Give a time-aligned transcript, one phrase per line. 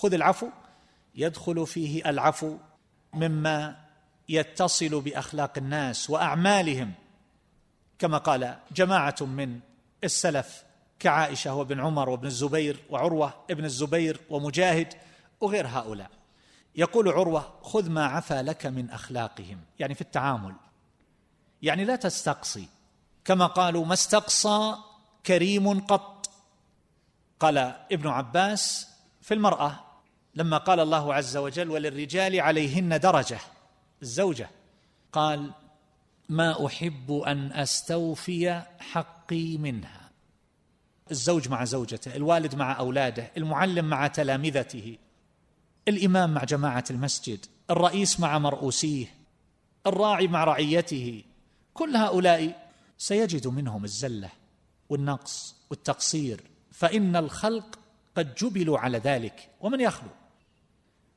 [0.00, 0.48] خذ العفو.
[1.14, 2.56] يدخل فيه العفو
[3.14, 3.76] مما
[4.28, 6.92] يتصل بأخلاق الناس وأعمالهم.
[7.98, 9.60] كما قال جماعة من
[10.04, 10.64] السلف
[10.98, 14.94] كعائشة وابن عمر وابن الزبير وعروة ابن الزبير ومجاهد
[15.40, 16.10] وغير هؤلاء.
[16.76, 19.60] يقول عروة خذ ما عفا لك من أخلاقهم.
[19.78, 20.54] يعني في التعامل.
[21.62, 22.68] يعني لا تستقصي.
[23.24, 24.74] كما قالوا ما استقصى
[25.26, 26.30] كريم قط.
[27.40, 27.58] قال
[27.92, 28.88] ابن عباس
[29.20, 29.89] في المرأة
[30.34, 33.38] لما قال الله عز وجل وللرجال عليهن درجة
[34.02, 34.50] الزوجة
[35.12, 35.50] قال
[36.28, 40.00] ما أحب أن أستوفي حقي منها.
[41.10, 44.98] الزوج مع زوجته الوالد مع أولاده المعلم مع تلامذته
[45.88, 49.06] الإمام مع جماعة المسجد الرئيس مع مرؤوسيه
[49.86, 51.22] الراعي مع رعيته
[51.74, 54.30] كل هؤلاء سيجد منهم الزلة
[54.88, 56.40] والنقص والتقصير
[56.72, 57.78] فإن الخلق
[58.20, 60.08] قد جبلوا على ذلك ومن يخلو؟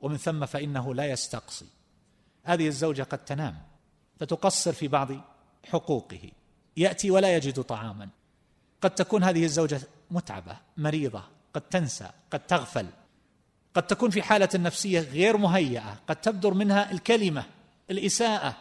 [0.00, 1.66] ومن ثم فإنه لا يستقصي.
[2.44, 3.58] هذه الزوجة قد تنام
[4.20, 5.08] فتقصر في بعض
[5.68, 6.30] حقوقه.
[6.76, 8.08] يأتي ولا يجد طعاما.
[8.82, 11.22] قد تكون هذه الزوجة متعبة مريضة
[11.54, 12.86] قد تنسى قد تغفل.
[13.74, 17.44] قد تكون في حالة نفسية غير مهيئة قد تبدر منها الكلمة
[17.90, 18.56] الإساءة.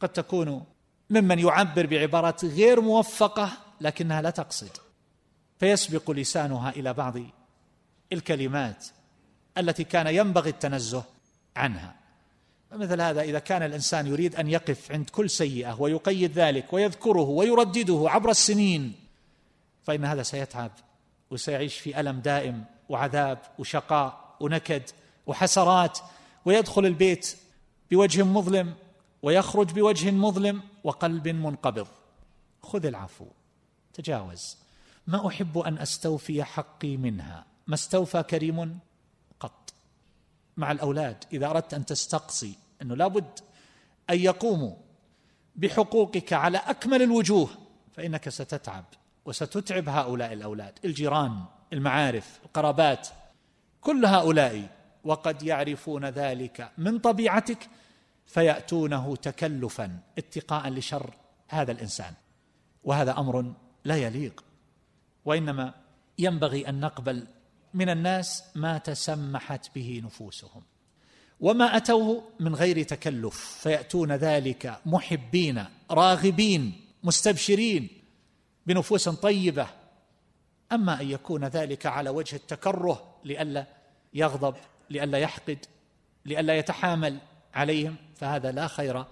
[0.00, 0.64] قد تكون
[1.10, 4.76] ممن يعبر بعبارات غير موفقة لكنها لا تقصد
[5.60, 7.16] فيسبق لسانها إلى بعض
[8.12, 8.86] الكلمات
[9.58, 11.04] التي كان ينبغي التنزه
[11.56, 11.94] عنها.
[12.72, 18.04] مثل هذا إذا كان الإنسان يريد أن يقف عند كل سيئة ويقيد ذلك ويذكره ويردده
[18.10, 18.94] عبر السنين
[19.82, 20.70] فإن هذا سيتعب
[21.30, 24.82] وسيعيش في ألم دائم وعذاب وشقاء ونكد
[25.26, 25.98] وحسرات
[26.44, 27.36] ويدخل البيت
[27.90, 28.74] بوجه مظلم
[29.22, 31.86] ويخرج بوجه مظلم وقلب منقبض.
[32.62, 33.26] خذ العفو
[33.94, 34.56] تجاوز.
[35.06, 37.49] ما أحب أن أستوفي حقي منها.
[37.70, 38.78] ما استوفى كريم
[39.40, 39.72] قط
[40.56, 41.24] مع الأولاد.
[41.32, 43.38] إذا أردت أن تستقصي أنه لابد
[44.10, 44.74] أن يقوموا
[45.56, 47.48] بحقوقك على أكمل الوجوه
[47.92, 48.84] فإنك ستتعب
[49.24, 50.78] وستتعب هؤلاء الأولاد.
[50.84, 53.08] الجيران المعارف القرابات
[53.80, 54.68] كل هؤلاء
[55.04, 57.68] وقد يعرفون ذلك من طبيعتك
[58.26, 61.14] فيأتونه تكلفا اتقاء لشر
[61.48, 62.14] هذا الإنسان.
[62.84, 63.52] وهذا أمر
[63.84, 64.44] لا يليق.
[65.24, 65.74] وإنما
[66.18, 67.26] ينبغي أن نقبل
[67.74, 70.62] من الناس ما تسمحت به نفوسهم.
[71.40, 77.88] وما اتوه من غير تكلف فيأتون ذلك محبين راغبين مستبشرين
[78.66, 79.66] بنفوس طيبة.
[80.72, 83.66] أما أن يكون ذلك على وجه التكره لئلا
[84.14, 84.54] يغضب
[84.90, 85.58] لئلا يحقد
[86.24, 87.18] لئلا يتحامل
[87.54, 89.04] عليهم فهذا لا خير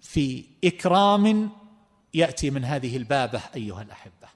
[0.00, 1.50] في إكرام
[2.14, 4.28] يأتي من هذه البابة أيها الأحبة.